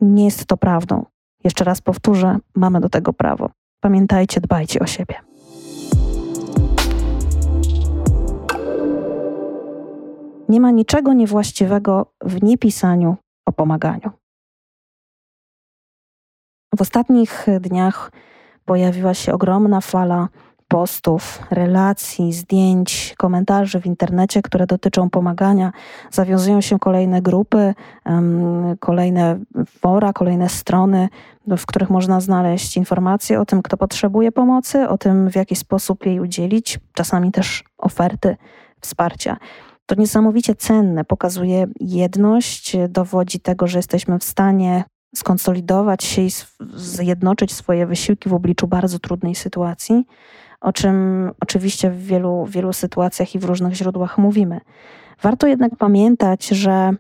Nie 0.01 0.25
jest 0.25 0.47
to 0.47 0.57
prawdą. 0.57 1.05
Jeszcze 1.45 1.65
raz 1.65 1.81
powtórzę, 1.81 2.39
mamy 2.55 2.81
do 2.81 2.89
tego 2.89 3.13
prawo. 3.13 3.51
Pamiętajcie, 3.81 4.41
dbajcie 4.41 4.81
o 4.81 4.87
siebie. 4.87 5.15
Nie 10.49 10.61
ma 10.61 10.71
niczego 10.71 11.13
niewłaściwego 11.13 12.13
w 12.25 12.43
niepisaniu 12.43 13.17
o 13.47 13.53
pomaganiu. 13.53 14.20
W 16.77 16.81
ostatnich 16.81 17.47
dniach 17.61 18.13
pojawiła 18.65 19.15
się 19.15 19.33
ogromna 19.33 19.81
fala 19.81 20.29
postów, 20.69 21.43
relacji, 21.51 22.33
zdjęć, 22.33 23.15
komentarzy 23.19 23.81
w 23.81 23.87
internecie, 23.87 24.43
które 24.43 24.67
dotyczą 24.67 25.11
pomagania. 25.11 25.73
Zawiązują 26.11 26.61
się 26.61 26.79
kolejne 26.79 27.23
grupy, 27.23 27.75
kolejne 28.81 29.39
fora, 29.69 30.13
kolejne 30.13 30.49
strony, 30.49 31.09
w 31.47 31.67
których 31.67 31.91
można 31.91 32.21
znaleźć 32.21 32.77
informacje 32.77 33.41
o 33.41 33.47
tym, 33.47 33.63
kto 33.63 33.77
potrzebuje 33.77 34.33
pomocy, 34.33 34.89
o 34.89 34.99
tym, 34.99 35.31
w 35.31 35.37
jaki 35.37 35.57
sposób 35.57 36.07
jej 36.07 36.21
udzielić, 36.21 36.79
czasami 36.93 37.33
też 37.33 37.65
oferty 37.79 38.37
wsparcia. 38.81 39.37
To 39.87 39.95
niesamowicie 39.95 40.55
cenne, 40.55 41.05
pokazuje 41.05 41.67
jedność, 41.81 42.77
dowodzi 42.89 43.41
tego, 43.41 43.67
że 43.67 43.79
jesteśmy 43.79 44.19
w 44.19 44.25
stanie 44.25 44.85
skonsolidować 45.15 46.05
się 46.05 46.23
i 46.23 46.31
zjednoczyć 46.75 47.53
swoje 47.53 47.87
wysiłki 47.87 48.29
w 48.29 48.35
obliczu 48.35 48.67
bardzo 48.67 48.99
trudnej 48.99 49.35
sytuacji, 49.35 50.07
o 50.61 50.73
czym 50.73 51.31
oczywiście 51.41 51.91
w 51.91 52.07
wielu, 52.07 52.47
wielu 52.47 52.73
sytuacjach 52.73 53.35
i 53.35 53.39
w 53.39 53.45
różnych 53.45 53.75
źródłach 53.75 54.19
mówimy. 54.19 54.61
Warto 55.23 55.47
jednak 55.47 55.77
pamiętać, 55.77 56.49
że 56.49 56.93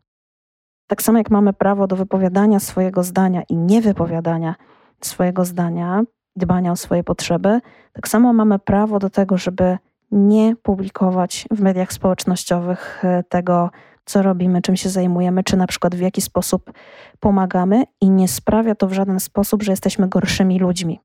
tak 0.87 1.02
samo 1.02 1.19
jak 1.19 1.31
mamy 1.31 1.52
prawo 1.52 1.87
do 1.87 1.97
wypowiadania 1.97 2.61
swojego 2.61 3.02
zdania 3.02 3.43
i 3.49 3.57
niewypowiadania 3.57 4.55
swojego 5.00 5.45
zdania, 5.45 6.02
dbania 6.37 6.73
o 6.73 6.76
swoje 6.76 7.05
potrzeby, 7.05 7.61
tak 7.93 8.09
samo 8.09 8.33
mamy 8.33 8.59
prawo 8.59 8.99
do 8.99 9.11
tego, 9.11 9.38
żeby 9.38 9.79
nie 10.11 10.57
publikować 10.57 11.47
w 11.50 11.61
mediach 11.61 11.93
społecznościowych 11.93 13.05
e, 13.05 13.23
tego, 13.23 13.71
co 14.04 14.23
robimy, 14.23 14.62
czym 14.62 14.76
się 14.76 14.88
zajmujemy, 14.88 15.45
czy 15.45 15.57
na 15.57 15.66
przykład 15.66 15.95
w 15.95 16.00
jaki 16.00 16.21
sposób 16.21 16.73
pomagamy, 17.21 17.85
i 18.00 18.11
nie 18.11 18.28
sprawia 18.28 18.75
to 18.75 18.87
w 18.87 18.92
żaden 18.92 19.21
sposób, 19.21 19.62
że 19.62 19.73
jesteśmy 19.73 20.09
gorszymi 20.09 20.59
ludźmi. 20.59 21.00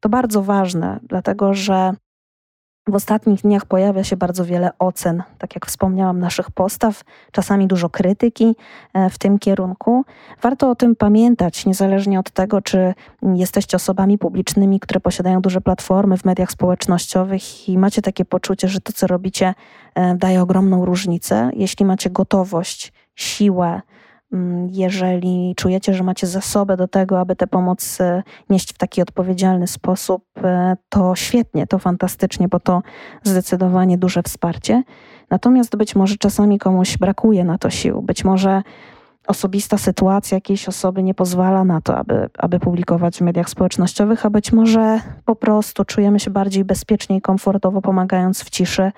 To 0.00 0.08
bardzo 0.08 0.42
ważne, 0.42 1.00
dlatego 1.02 1.54
że 1.54 1.92
w 2.90 2.94
ostatnich 2.94 3.40
dniach 3.40 3.66
pojawia 3.66 4.04
się 4.04 4.16
bardzo 4.16 4.44
wiele 4.44 4.70
ocen, 4.78 5.22
tak 5.38 5.54
jak 5.54 5.66
wspomniałam, 5.66 6.18
naszych 6.18 6.50
postaw, 6.50 7.02
czasami 7.32 7.66
dużo 7.66 7.88
krytyki 7.88 8.56
e, 8.94 9.10
w 9.10 9.18
tym 9.18 9.38
kierunku. 9.38 10.04
Warto 10.42 10.70
o 10.70 10.74
tym 10.74 10.96
pamiętać, 10.96 11.66
niezależnie 11.66 12.20
od 12.20 12.30
tego, 12.30 12.62
czy 12.62 12.94
jesteście 13.34 13.76
osobami 13.76 14.18
publicznymi, 14.18 14.80
które 14.80 15.00
posiadają 15.00 15.40
duże 15.40 15.60
platformy 15.60 16.16
w 16.16 16.24
mediach 16.24 16.50
społecznościowych 16.50 17.68
i 17.68 17.78
macie 17.78 18.02
takie 18.02 18.24
poczucie, 18.24 18.68
że 18.68 18.80
to, 18.80 18.92
co 18.92 19.06
robicie, 19.06 19.54
e, 19.94 20.16
daje 20.16 20.42
ogromną 20.42 20.84
różnicę. 20.84 21.50
Jeśli 21.54 21.86
macie 21.86 22.10
gotowość, 22.10 22.92
siłę, 23.14 23.80
jeżeli 24.70 25.54
czujecie, 25.56 25.94
że 25.94 26.04
macie 26.04 26.26
zasobę 26.26 26.76
do 26.76 26.88
tego, 26.88 27.20
aby 27.20 27.36
tę 27.36 27.46
pomoc 27.46 27.98
nieść 28.50 28.74
w 28.74 28.78
taki 28.78 29.02
odpowiedzialny 29.02 29.66
sposób, 29.66 30.24
e, 30.44 30.76
to 30.88 31.14
świetnie, 31.16 31.66
to 31.66 31.78
fantastycznie, 31.78 32.48
bo 32.48 32.60
to 32.60 32.82
zdecydowanie 33.22 33.98
duże 33.98 34.22
wsparcie. 34.22 34.82
Natomiast 35.30 35.76
być 35.76 35.94
może 35.94 36.16
czasami 36.16 36.58
komuś 36.58 36.98
brakuje 36.98 37.44
na 37.44 37.58
to 37.58 37.70
sił, 37.70 38.02
być 38.02 38.24
może 38.24 38.62
osobista 39.26 39.78
sytuacja 39.78 40.36
jakiejś 40.36 40.68
osoby 40.68 41.02
nie 41.02 41.14
pozwala 41.14 41.64
na 41.64 41.80
to, 41.80 41.96
aby, 41.96 42.28
aby 42.38 42.60
publikować 42.60 43.18
w 43.18 43.20
mediach 43.20 43.50
społecznościowych, 43.50 44.26
a 44.26 44.30
być 44.30 44.52
może 44.52 45.00
po 45.24 45.36
prostu 45.36 45.84
czujemy 45.84 46.20
się 46.20 46.30
bardziej 46.30 46.64
bezpiecznie 46.64 47.16
i 47.16 47.20
komfortowo 47.20 47.82
pomagając 47.82 48.44
w 48.44 48.50
ciszy. 48.50 48.92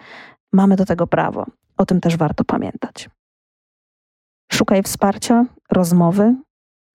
Mamy 0.52 0.76
do 0.76 0.84
tego 0.84 1.06
prawo. 1.06 1.46
O 1.76 1.86
tym 1.86 2.00
też 2.00 2.16
warto 2.16 2.44
pamiętać. 2.44 3.08
Szukaj 4.52 4.82
wsparcia, 4.82 5.44
rozmowy 5.72 6.34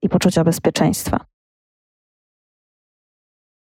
i 0.01 0.09
poczucia 0.09 0.43
bezpieczeństwa. 0.43 1.19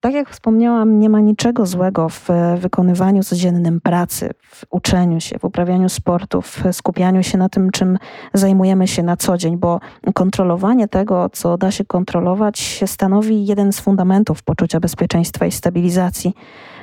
Tak 0.00 0.14
jak 0.14 0.30
wspomniałam, 0.30 0.98
nie 0.98 1.08
ma 1.08 1.20
niczego 1.20 1.66
złego 1.66 2.08
w 2.08 2.28
wykonywaniu 2.58 3.22
codziennym 3.22 3.80
pracy, 3.80 4.30
w 4.42 4.64
uczeniu 4.70 5.20
się, 5.20 5.38
w 5.38 5.44
uprawianiu 5.44 5.88
sportu, 5.88 6.42
w 6.42 6.62
skupianiu 6.72 7.22
się 7.22 7.38
na 7.38 7.48
tym, 7.48 7.70
czym 7.70 7.98
zajmujemy 8.34 8.88
się 8.88 9.02
na 9.02 9.16
co 9.16 9.36
dzień, 9.36 9.56
bo 9.56 9.80
kontrolowanie 10.14 10.88
tego, 10.88 11.30
co 11.32 11.58
da 11.58 11.70
się 11.70 11.84
kontrolować, 11.84 12.84
stanowi 12.86 13.46
jeden 13.46 13.72
z 13.72 13.80
fundamentów 13.80 14.42
poczucia 14.42 14.80
bezpieczeństwa 14.80 15.46
i 15.46 15.52
stabilizacji. 15.52 16.34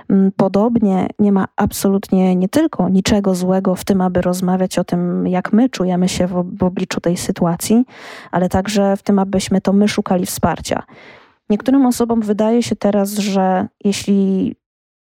Mm, 0.10 0.32
podobnie 0.38 1.08
nie 1.20 1.32
ma 1.32 1.48
absolutnie 1.56 2.36
nie 2.36 2.50
tylko 2.50 2.90
niczego 2.90 3.36
złego 3.36 3.76
w 3.76 3.86
tym, 3.86 4.02
aby 4.02 4.22
rozmawiać 4.22 4.80
o 4.80 4.84
tym, 4.84 5.28
jak 5.28 5.54
my 5.54 5.70
czujemy 5.70 6.10
się 6.10 6.28
w, 6.28 6.58
w 6.58 6.64
obliczu 6.64 7.02
tej 7.02 7.18
sytuacji, 7.18 7.86
ale 8.32 8.50
także 8.50 8.98
w 8.98 9.04
tym, 9.04 9.20
abyśmy 9.20 9.62
to 9.62 9.74
my 9.74 9.88
szukali 9.88 10.26
wsparcia. 10.26 10.84
Niektórym 11.50 11.86
osobom 11.86 12.22
wydaje 12.22 12.64
się 12.64 12.76
teraz, 12.76 13.14
że 13.14 13.68
jeśli 13.84 14.56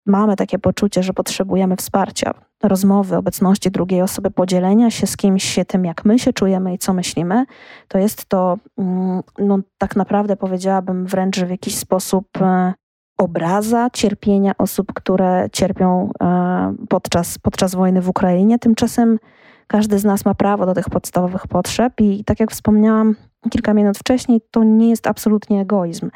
mamy 0.06 0.36
takie 0.36 0.58
poczucie, 0.58 1.02
że 1.02 1.12
potrzebujemy 1.12 1.76
wsparcia, 1.76 2.34
rozmowy, 2.62 3.16
obecności 3.16 3.70
drugiej 3.70 4.02
osoby, 4.02 4.30
podzielenia 4.30 4.90
się 4.90 5.06
z 5.06 5.16
kimś 5.16 5.58
tym, 5.66 5.84
jak 5.84 6.04
my 6.04 6.18
się 6.18 6.32
czujemy 6.32 6.74
i 6.74 6.78
co 6.78 6.92
myślimy, 6.92 7.44
to 7.88 7.98
jest 7.98 8.24
to, 8.24 8.58
mm, 8.78 9.22
no, 9.38 9.58
tak 9.78 9.96
naprawdę 9.96 10.36
powiedziałabym 10.36 11.06
wręcz 11.06 11.40
w 11.40 11.50
jakiś 11.50 11.74
sposób 11.76 12.26
e, 12.40 12.72
obraza 13.22 13.90
cierpienia 13.92 14.52
osób, 14.58 14.92
które 14.92 15.48
cierpią 15.52 16.10
e, 16.22 16.74
podczas, 16.88 17.38
podczas 17.38 17.74
wojny 17.74 18.00
w 18.00 18.08
Ukrainie. 18.08 18.58
Tymczasem 18.58 19.18
każdy 19.66 19.98
z 19.98 20.04
nas 20.04 20.24
ma 20.24 20.34
prawo 20.34 20.66
do 20.66 20.74
tych 20.74 20.90
podstawowych 20.90 21.46
potrzeb 21.46 21.92
i 22.00 22.24
tak 22.24 22.40
jak 22.40 22.50
wspomniałam 22.50 23.16
kilka 23.50 23.74
minut 23.74 23.98
wcześniej, 23.98 24.40
to 24.50 24.64
nie 24.64 24.90
jest 24.90 25.06
absolutnie 25.06 25.60
egoizm. 25.60 26.10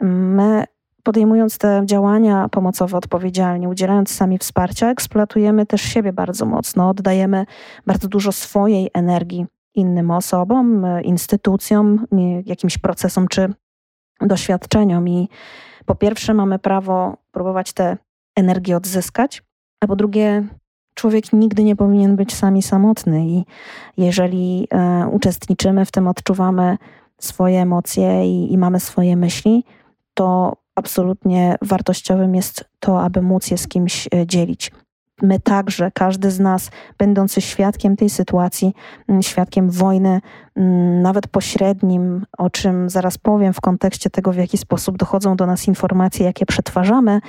My 0.00 0.64
podejmując 1.02 1.58
te 1.58 1.82
działania 1.84 2.48
pomocowe 2.48 2.96
odpowiedzialnie, 2.96 3.68
udzielając 3.68 4.10
sami 4.10 4.38
wsparcia, 4.38 4.90
eksploatujemy 4.90 5.66
też 5.66 5.82
siebie 5.82 6.12
bardzo 6.12 6.46
mocno, 6.46 6.88
oddajemy 6.88 7.46
bardzo 7.86 8.08
dużo 8.08 8.32
swojej 8.32 8.90
energii 8.94 9.46
innym 9.74 10.10
osobom, 10.10 10.86
instytucjom, 11.02 12.06
jakimś 12.46 12.78
procesom 12.78 13.28
czy 13.28 13.54
doświadczeniom 14.20 15.08
i 15.08 15.28
po 15.86 15.94
pierwsze, 15.94 16.34
mamy 16.34 16.58
prawo 16.58 17.16
próbować 17.32 17.72
tę 17.72 17.96
energię 18.36 18.76
odzyskać, 18.76 19.42
a 19.80 19.86
po 19.86 19.96
drugie, 19.96 20.46
człowiek 20.94 21.32
nigdy 21.32 21.64
nie 21.64 21.76
powinien 21.76 22.16
być 22.16 22.34
sami 22.34 22.62
samotny 22.62 23.26
i 23.26 23.44
jeżeli 23.96 24.68
e, 24.70 25.08
uczestniczymy 25.12 25.84
w 25.84 25.90
tym, 25.90 26.08
odczuwamy 26.08 26.78
swoje 27.20 27.62
emocje 27.62 28.26
i, 28.26 28.52
i 28.52 28.58
mamy 28.58 28.80
swoje 28.80 29.16
myśli, 29.16 29.64
to 30.14 30.56
absolutnie 30.74 31.56
wartościowym 31.62 32.34
jest 32.34 32.64
to, 32.80 33.02
aby 33.02 33.22
móc 33.22 33.50
je 33.50 33.58
z 33.58 33.68
kimś 33.68 34.08
e, 34.14 34.26
dzielić 34.26 34.70
my 35.22 35.40
także, 35.40 35.90
każdy 35.90 36.30
z 36.30 36.40
nas, 36.40 36.70
będący 36.98 37.40
świadkiem 37.40 37.96
tej 37.96 38.10
sytuacji, 38.10 38.74
mm, 39.08 39.22
świadkiem 39.22 39.70
wojny, 39.70 40.20
mm, 40.56 41.02
nawet 41.02 41.26
pośrednim, 41.26 42.26
o 42.38 42.50
czym 42.50 42.90
zaraz 42.90 43.18
powiem 43.18 43.52
w 43.52 43.60
kontekście 43.60 44.10
tego, 44.10 44.32
w 44.32 44.36
jaki 44.36 44.58
sposób 44.58 44.96
dochodzą 44.96 45.36
do 45.36 45.46
nas 45.46 45.68
informacje, 45.68 46.26
jakie 46.26 46.46
przetwarzamy, 46.46 47.20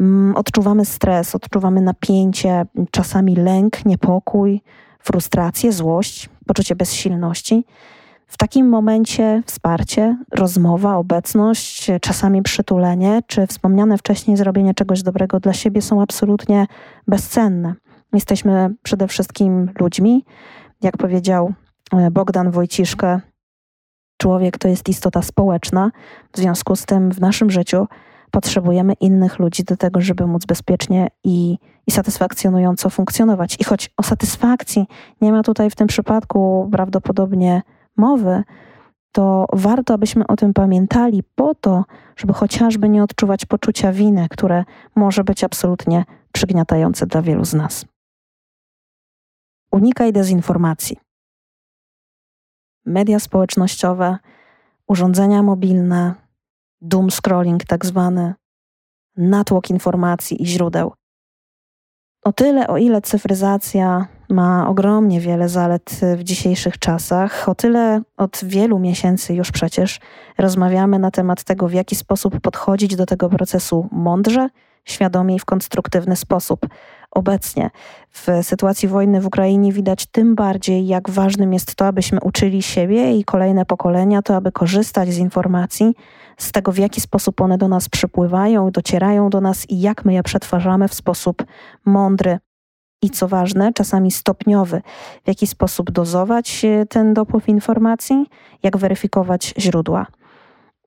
mm, 0.00 0.36
odczuwamy 0.36 0.84
stres, 0.84 1.34
odczuwamy 1.34 1.80
napięcie, 1.80 2.66
czasami 2.90 3.36
lęk, 3.36 3.84
niepokój, 3.84 4.62
frustrację, 4.98 5.72
złość, 5.72 6.28
poczucie 6.46 6.76
bezsilności. 6.76 7.64
W 8.30 8.36
takim 8.36 8.68
momencie 8.68 9.42
wsparcie, 9.46 10.16
rozmowa, 10.32 10.96
obecność, 10.96 11.90
czasami 12.00 12.42
przytulenie, 12.42 13.20
czy 13.26 13.46
wspomniane 13.46 13.98
wcześniej 13.98 14.36
zrobienie 14.36 14.74
czegoś 14.74 15.02
dobrego 15.02 15.40
dla 15.40 15.52
siebie 15.52 15.82
są 15.82 16.02
absolutnie 16.02 16.66
bezcenne. 17.08 17.74
Jesteśmy 18.12 18.74
przede 18.82 19.08
wszystkim 19.08 19.70
ludźmi. 19.80 20.24
Jak 20.82 20.96
powiedział 20.96 21.52
e, 21.92 22.10
Bogdan 22.10 22.50
Wojciszkę, 22.50 23.20
człowiek 24.16 24.58
to 24.58 24.68
jest 24.68 24.88
istota 24.88 25.22
społeczna. 25.22 25.90
W 26.32 26.38
związku 26.38 26.76
z 26.76 26.86
tym 26.86 27.12
w 27.12 27.20
naszym 27.20 27.50
życiu 27.50 27.86
potrzebujemy 28.30 28.92
innych 28.92 29.38
ludzi 29.38 29.64
do 29.64 29.76
tego, 29.76 30.00
żeby 30.00 30.26
móc 30.26 30.46
bezpiecznie 30.46 31.08
i, 31.24 31.58
i 31.86 31.90
satysfakcjonująco 31.90 32.90
funkcjonować. 32.90 33.56
I 33.60 33.64
choć 33.64 33.90
o 33.96 34.02
satysfakcji 34.02 34.86
nie 35.20 35.32
ma 35.32 35.42
tutaj 35.42 35.70
w 35.70 35.76
tym 35.76 35.86
przypadku 35.86 36.68
prawdopodobnie 36.72 37.62
mowy, 37.96 38.42
to 39.12 39.46
warto, 39.52 39.94
abyśmy 39.94 40.26
o 40.26 40.36
tym 40.36 40.54
pamiętali 40.54 41.22
po 41.34 41.54
to, 41.54 41.84
żeby 42.16 42.32
chociażby 42.32 42.88
nie 42.88 43.02
odczuwać 43.02 43.46
poczucia 43.46 43.92
winy, 43.92 44.26
które 44.30 44.64
może 44.94 45.24
być 45.24 45.44
absolutnie 45.44 46.04
przygniatające 46.32 47.06
dla 47.06 47.22
wielu 47.22 47.44
z 47.44 47.54
nas. 47.54 47.84
Unikaj 49.72 50.12
dezinformacji. 50.12 50.96
Media 52.86 53.18
społecznościowe, 53.20 54.18
urządzenia 54.86 55.42
mobilne, 55.42 56.14
doom 56.80 57.10
scrolling 57.10 57.64
tak 57.64 57.86
zwany, 57.86 58.34
natłok 59.16 59.70
informacji 59.70 60.42
i 60.42 60.46
źródeł. 60.46 60.92
O 62.24 62.32
tyle, 62.32 62.68
o 62.68 62.76
ile 62.76 63.02
cyfryzacja 63.02 64.06
ma 64.30 64.68
ogromnie 64.68 65.20
wiele 65.20 65.48
zalet 65.48 66.00
w 66.16 66.22
dzisiejszych 66.22 66.78
czasach, 66.78 67.48
o 67.48 67.54
tyle 67.54 68.02
od 68.16 68.40
wielu 68.42 68.78
miesięcy 68.78 69.34
już 69.34 69.50
przecież 69.50 70.00
rozmawiamy 70.38 70.98
na 70.98 71.10
temat 71.10 71.44
tego, 71.44 71.68
w 71.68 71.72
jaki 71.72 71.96
sposób 71.96 72.40
podchodzić 72.40 72.96
do 72.96 73.06
tego 73.06 73.28
procesu 73.28 73.88
mądrze, 73.92 74.48
świadomie 74.84 75.34
i 75.34 75.38
w 75.38 75.44
konstruktywny 75.44 76.16
sposób. 76.16 76.66
Obecnie 77.10 77.70
w 78.10 78.28
sytuacji 78.42 78.88
wojny 78.88 79.20
w 79.20 79.26
Ukrainie 79.26 79.72
widać 79.72 80.06
tym 80.06 80.34
bardziej, 80.34 80.86
jak 80.86 81.10
ważnym 81.10 81.52
jest 81.52 81.74
to, 81.74 81.86
abyśmy 81.86 82.20
uczyli 82.20 82.62
siebie 82.62 83.16
i 83.16 83.24
kolejne 83.24 83.66
pokolenia, 83.66 84.22
to 84.22 84.36
aby 84.36 84.52
korzystać 84.52 85.08
z 85.08 85.18
informacji, 85.18 85.94
z 86.38 86.52
tego, 86.52 86.72
w 86.72 86.78
jaki 86.78 87.00
sposób 87.00 87.40
one 87.40 87.58
do 87.58 87.68
nas 87.68 87.88
przypływają, 87.88 88.70
docierają 88.70 89.30
do 89.30 89.40
nas 89.40 89.70
i 89.70 89.80
jak 89.80 90.04
my 90.04 90.12
je 90.12 90.22
przetwarzamy 90.22 90.88
w 90.88 90.94
sposób 90.94 91.44
mądry. 91.84 92.38
I 93.02 93.10
co 93.10 93.28
ważne, 93.28 93.72
czasami 93.72 94.10
stopniowy, 94.10 94.82
w 95.24 95.28
jaki 95.28 95.46
sposób 95.46 95.90
dozować 95.90 96.66
ten 96.88 97.14
dopływ 97.14 97.48
informacji, 97.48 98.26
jak 98.62 98.76
weryfikować 98.76 99.54
źródła. 99.58 100.06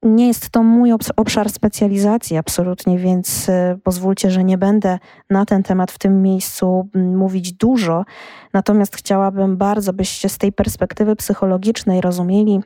Nie 0.03 0.27
jest 0.27 0.50
to 0.50 0.63
mój 0.63 0.91
obszar 1.15 1.50
specjalizacji 1.50 2.38
absolutnie, 2.38 2.98
więc 2.98 3.50
e, 3.50 3.77
pozwólcie, 3.84 4.32
że 4.32 4.43
nie 4.43 4.58
będę 4.58 5.00
na 5.29 5.46
ten 5.46 5.63
temat 5.63 5.91
w 5.91 6.00
tym 6.00 6.22
miejscu 6.22 6.89
mówić 6.96 7.53
dużo. 7.53 8.05
Natomiast 8.53 8.96
chciałabym 8.96 9.58
bardzo, 9.58 9.93
byście 9.93 10.29
z 10.29 10.38
tej 10.38 10.51
perspektywy 10.51 11.15
psychologicznej 11.15 12.01
rozumieli, 12.01 12.62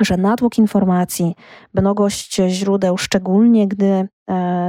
że 0.00 0.16
natłok 0.16 0.58
informacji, 0.58 1.34
mnogość 1.74 2.40
źródeł, 2.48 2.98
szczególnie 2.98 3.68
gdy 3.68 3.86
e, 3.86 4.08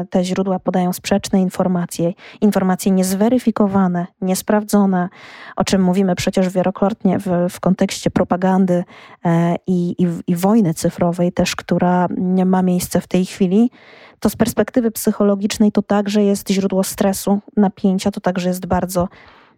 te 0.10 0.24
źródła 0.24 0.60
podają 0.60 0.94
sprzeczne 0.94 1.42
informacje, 1.42 2.14
informacje 2.42 2.92
niezweryfikowane, 2.92 4.08
niesprawdzone, 4.22 5.10
o 5.56 5.64
czym 5.64 5.84
mówimy 5.84 6.16
przecież 6.16 6.50
wielokrotnie 6.50 7.20
w, 7.20 7.28
w 7.50 7.60
kontekście 7.60 8.12
propagandy 8.12 8.84
e, 9.26 9.56
i, 9.68 9.96
i, 10.04 10.08
i 10.28 10.36
wojny 10.36 10.74
cyfrowej, 10.74 11.32
też 11.32 11.56
która 11.56 12.08
ma 12.46 12.62
miejsce 12.62 13.02
w 13.02 13.08
tej 13.08 13.26
chwili, 13.26 13.72
to 14.20 14.30
z 14.30 14.36
perspektywy 14.36 14.92
psychologicznej 14.92 15.72
to 15.72 15.82
także 15.82 16.24
jest 16.24 16.50
źródło 16.50 16.84
stresu, 16.84 17.40
napięcia, 17.58 18.12
to 18.12 18.22
także 18.22 18.50
jest 18.50 18.66
bardzo 18.66 19.08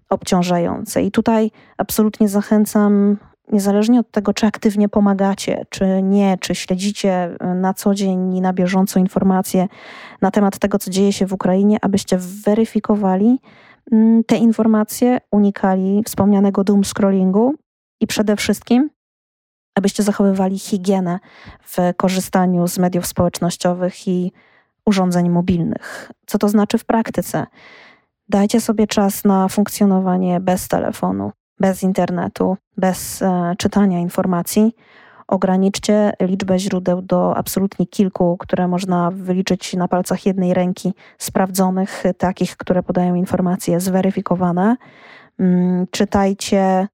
obciążające. 0.10 1.04
I 1.04 1.12
tutaj 1.12 1.52
absolutnie 1.78 2.30
zachęcam 2.30 3.18
niezależnie 3.52 4.00
od 4.00 4.12
tego, 4.12 4.34
czy 4.34 4.46
aktywnie 4.46 4.90
pomagacie, 4.90 5.66
czy 5.70 6.02
nie, 6.04 6.38
czy 6.40 6.56
śledzicie 6.56 7.12
e, 7.12 7.54
na 7.54 7.74
co 7.74 7.96
dzień 7.96 8.36
i 8.36 8.42
na 8.42 8.54
bieżąco 8.54 9.00
informacje 9.00 9.68
na 10.22 10.32
temat 10.32 10.60
tego, 10.60 10.80
co 10.80 10.92
dzieje 10.92 11.14
się 11.14 11.26
w 11.26 11.34
Ukrainie, 11.34 11.78
abyście 11.82 12.18
weryfikowali 12.18 13.40
mm, 13.92 14.24
te 14.24 14.38
informacje, 14.38 15.18
unikali 15.32 16.04
wspomnianego 16.06 16.64
doom 16.64 16.84
scrollingu 16.84 17.56
i 18.02 18.08
przede 18.08 18.36
wszystkim 18.36 18.90
abyście 19.76 20.04
zachowywali 20.04 20.60
higienę 20.60 21.20
w 21.62 21.78
korzystaniu 21.98 22.68
z 22.68 22.78
mediów 22.78 23.06
społecznościowych 23.06 24.08
i 24.08 24.32
urządzeń 24.86 25.30
mobilnych. 25.30 26.12
Co 26.26 26.38
to 26.38 26.50
znaczy 26.50 26.78
w 26.78 26.86
praktyce? 26.86 27.46
Dajcie 28.30 28.62
sobie 28.62 28.88
czas 28.88 29.26
na 29.26 29.48
funkcjonowanie 29.48 30.40
bez 30.40 30.68
telefonu, 30.68 31.32
bez 31.60 31.84
internetu, 31.84 32.58
bez 32.78 33.22
e, 33.22 33.56
czytania 33.58 34.00
informacji. 34.00 34.76
Ograniczcie 35.28 36.14
liczbę 36.22 36.60
źródeł 36.60 37.02
do 37.02 37.38
absolutnie 37.38 37.86
kilku, 37.88 38.38
które 38.38 38.68
można 38.68 39.12
wyliczyć 39.12 39.74
na 39.74 39.88
palcach 39.88 40.26
jednej 40.26 40.54
ręki, 40.54 40.94
sprawdzonych, 41.18 42.04
takich, 42.18 42.58
które 42.58 42.84
podają 42.84 43.16
informacje 43.16 43.80
zweryfikowane. 43.80 44.76
Mm, 45.40 45.88
czytajcie 45.92 46.88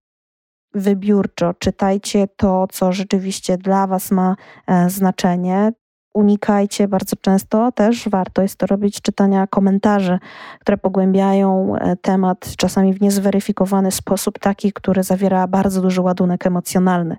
wybiórczo, 0.74 1.54
czytajcie 1.54 2.28
to, 2.36 2.68
co 2.72 2.92
rzeczywiście 2.92 3.58
dla 3.58 3.88
Was 3.88 4.12
ma 4.12 4.36
e, 4.68 4.90
znaczenie 4.90 5.72
unikajcie 6.14 6.88
bardzo 6.88 7.16
często, 7.22 7.72
też 7.72 8.10
warto 8.10 8.42
jest 8.42 8.56
to 8.56 8.66
robić, 8.66 9.02
czytania 9.02 9.48
komentarzy, 9.48 10.20
które 10.60 10.78
pogłębiają 10.78 11.76
e, 11.76 11.96
temat 11.96 12.56
czasami 12.58 12.94
w 12.94 13.02
niezweryfikowany 13.02 13.92
sposób, 13.92 14.40
taki, 14.40 14.74
który 14.74 15.04
zawiera 15.04 15.48
bardzo 15.48 15.82
duży 15.82 16.02
ładunek 16.02 16.48
emocjonalny. 16.48 17.18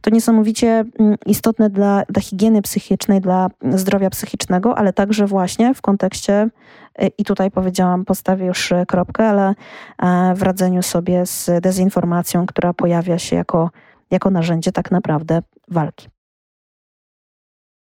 To 0.00 0.10
niesamowicie 0.10 0.84
mm, 0.98 1.16
istotne 1.26 1.70
dla, 1.70 2.02
dla 2.08 2.22
higieny 2.22 2.62
psychicznej, 2.62 3.20
dla 3.20 3.48
zdrowia 3.70 4.10
psychicznego, 4.10 4.78
ale 4.78 4.92
także 4.92 5.26
właśnie 5.26 5.74
w 5.74 5.82
kontekście, 5.82 6.48
e, 6.98 7.06
i 7.06 7.24
tutaj 7.24 7.50
powiedziałam, 7.50 8.04
postawię 8.04 8.46
już 8.46 8.72
kropkę, 8.88 9.28
ale 9.28 9.54
e, 9.98 10.34
w 10.34 10.42
radzeniu 10.42 10.82
sobie 10.82 11.26
z 11.26 11.50
dezinformacją, 11.62 12.46
która 12.46 12.72
pojawia 12.72 13.18
się 13.18 13.36
jako, 13.36 13.70
jako 14.10 14.30
narzędzie 14.30 14.72
tak 14.72 14.90
naprawdę 14.90 15.42
walki. 15.68 16.08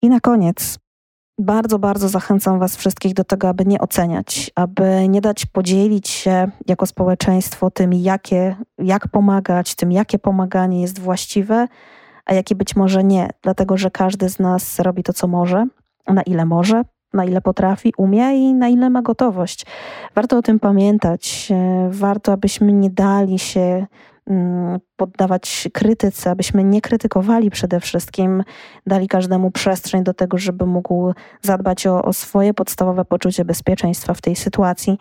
I 0.03 0.09
na 0.09 0.21
koniec 0.21 0.79
bardzo, 1.39 1.79
bardzo 1.79 2.09
zachęcam 2.09 2.59
Was 2.59 2.77
wszystkich 2.77 3.15
do 3.15 3.25
tego, 3.25 3.49
aby 3.49 3.67
nie 3.67 3.81
oceniać, 3.81 4.51
aby 4.55 5.09
nie 5.09 5.21
dać 5.21 5.47
podzielić 5.47 6.09
się 6.09 6.51
jako 6.67 6.87
społeczeństwo 6.87 7.71
tym, 7.71 7.93
jakie, 7.93 8.57
jak 8.79 9.09
pomagać, 9.09 9.75
tym, 9.75 9.93
jakie 9.93 10.19
pomaganie 10.19 10.83
jest 10.83 10.99
właściwe, 10.99 11.69
a 12.25 12.35
jakie 12.35 12.55
być 12.55 12.77
może 12.77 13.05
nie, 13.05 13.29
dlatego 13.43 13.77
że 13.77 13.91
każdy 13.91 14.29
z 14.29 14.39
nas 14.39 14.79
robi 14.79 15.03
to, 15.03 15.13
co 15.13 15.27
może, 15.27 15.67
na 16.09 16.23
ile 16.23 16.45
może, 16.45 16.83
na 17.13 17.25
ile 17.25 17.41
potrafi, 17.41 17.93
umie 17.97 18.37
i 18.37 18.55
na 18.55 18.69
ile 18.69 18.91
ma 18.91 19.03
gotowość. 19.03 19.67
Warto 20.15 20.39
o 20.39 20.43
tym 20.43 20.61
pamiętać. 20.61 21.53
Warto, 21.91 22.33
abyśmy 22.33 22.73
nie 22.73 22.91
dali 22.91 23.39
się 23.39 23.87
poddawać 24.97 25.69
krytyce, 25.73 26.31
abyśmy 26.31 26.65
nie 26.65 26.81
krytykowali 26.81 27.51
przede 27.51 27.81
wszystkim, 27.81 28.45
dali 28.87 29.09
każdemu 29.09 29.51
przestrzeń 29.51 30.05
do 30.05 30.15
tego, 30.15 30.39
żeby 30.39 30.67
mógł 30.67 31.13
zadbać 31.43 31.87
o, 31.87 32.03
o 32.03 32.13
swoje 32.13 32.55
podstawowe 32.55 33.05
poczucie 33.05 33.45
bezpieczeństwa 33.45 34.15
w 34.15 34.21
tej 34.21 34.37
sytuacji, 34.37 34.99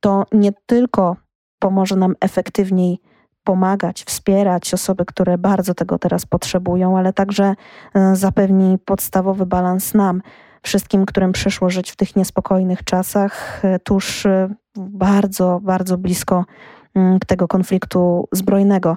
to 0.00 0.24
nie 0.32 0.52
tylko 0.66 1.16
pomoże 1.58 1.96
nam 1.96 2.14
efektywniej 2.20 2.98
pomagać, 3.44 4.04
wspierać 4.04 4.74
osoby, 4.74 5.04
które 5.04 5.38
bardzo 5.38 5.74
tego 5.74 5.98
teraz 5.98 6.26
potrzebują, 6.26 6.98
ale 6.98 7.12
także 7.12 7.54
e, 7.94 8.16
zapewni 8.16 8.78
podstawowy 8.84 9.46
balans 9.46 9.94
nam, 9.94 10.22
wszystkim, 10.62 11.06
którym 11.06 11.32
przyszło 11.32 11.70
żyć 11.70 11.90
w 11.90 11.96
tych 11.96 12.16
niespokojnych 12.16 12.84
czasach, 12.84 13.64
e, 13.64 13.78
tuż 13.78 14.26
e, 14.26 14.48
bardzo, 14.76 15.60
bardzo 15.62 15.98
blisko 15.98 16.44
Mm, 16.44 16.83
tego 17.26 17.48
konfliktu 17.48 18.28
zbrojnego. 18.32 18.96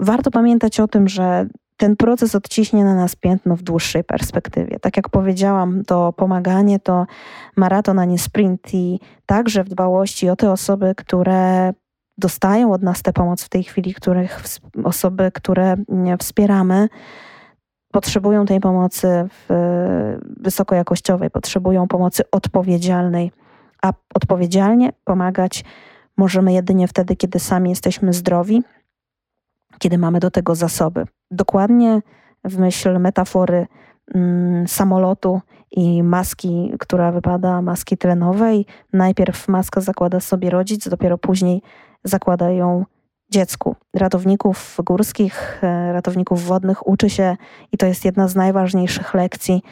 Warto 0.00 0.30
pamiętać 0.30 0.80
o 0.80 0.88
tym, 0.88 1.08
że 1.08 1.46
ten 1.76 1.96
proces 1.96 2.34
odciśnie 2.34 2.84
na 2.84 2.94
nas 2.94 3.16
piętno 3.16 3.56
w 3.56 3.62
dłuższej 3.62 4.04
perspektywie. 4.04 4.80
Tak 4.80 4.96
jak 4.96 5.08
powiedziałam, 5.08 5.84
to 5.84 6.12
pomaganie 6.12 6.78
to 6.78 7.06
maraton, 7.56 7.98
a 7.98 8.04
nie 8.04 8.18
sprint 8.18 8.74
i 8.74 9.00
także 9.26 9.64
w 9.64 9.68
dbałości 9.68 10.28
o 10.28 10.36
te 10.36 10.52
osoby, 10.52 10.94
które 10.96 11.72
dostają 12.18 12.72
od 12.72 12.82
nas 12.82 13.02
tę 13.02 13.12
pomoc 13.12 13.44
w 13.44 13.48
tej 13.48 13.64
chwili, 13.64 13.94
których 13.94 14.42
osoby, 14.84 15.30
które 15.34 15.76
wspieramy, 16.18 16.88
potrzebują 17.92 18.46
tej 18.46 18.60
pomocy 18.60 19.28
wysokojakościowej, 20.40 21.30
potrzebują 21.30 21.88
pomocy 21.88 22.22
odpowiedzialnej, 22.30 23.32
a 23.82 23.92
odpowiedzialnie 24.14 24.92
pomagać 25.04 25.64
Możemy 26.18 26.52
jedynie 26.52 26.88
wtedy, 26.88 27.16
kiedy 27.16 27.38
sami 27.38 27.70
jesteśmy 27.70 28.12
zdrowi, 28.12 28.62
kiedy 29.78 29.98
mamy 29.98 30.20
do 30.20 30.30
tego 30.30 30.54
zasoby. 30.54 31.04
Dokładnie 31.30 32.02
w 32.44 32.58
myśl 32.58 32.98
metafory 32.98 33.66
mm, 34.14 34.68
samolotu 34.68 35.40
i 35.70 36.02
maski, 36.02 36.72
która 36.78 37.12
wypada, 37.12 37.62
maski 37.62 37.98
tlenowej. 37.98 38.66
Najpierw 38.92 39.48
maskę 39.48 39.80
zakłada 39.80 40.20
sobie 40.20 40.50
rodzic, 40.50 40.88
dopiero 40.88 41.18
później 41.18 41.62
zakłada 42.04 42.50
ją 42.50 42.84
dziecku. 43.30 43.76
Ratowników 43.96 44.76
górskich, 44.84 45.64
e, 45.64 45.92
ratowników 45.92 46.44
wodnych 46.44 46.86
uczy 46.86 47.10
się, 47.10 47.36
i 47.72 47.76
to 47.76 47.86
jest 47.86 48.04
jedna 48.04 48.28
z 48.28 48.36
najważniejszych 48.36 49.14
lekcji, 49.14 49.62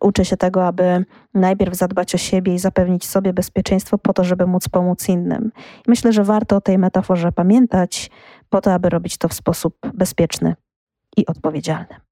uczy 0.00 0.24
się 0.24 0.36
tego, 0.36 0.66
aby 0.66 1.04
najpierw 1.34 1.74
zadbać 1.74 2.14
o 2.14 2.18
siebie 2.18 2.54
i 2.54 2.58
zapewnić 2.58 3.06
sobie 3.06 3.32
bezpieczeństwo 3.32 3.98
po 3.98 4.12
to, 4.12 4.24
żeby 4.24 4.46
móc 4.46 4.68
pomóc 4.68 5.08
innym. 5.08 5.52
Myślę, 5.86 6.12
że 6.12 6.24
warto 6.24 6.56
o 6.56 6.60
tej 6.60 6.78
metaforze 6.78 7.32
pamiętać, 7.32 8.10
po 8.50 8.60
to, 8.60 8.72
aby 8.72 8.88
robić 8.88 9.18
to 9.18 9.28
w 9.28 9.34
sposób 9.34 9.74
bezpieczny 9.94 10.54
i 11.16 11.26
odpowiedzialny. 11.26 12.07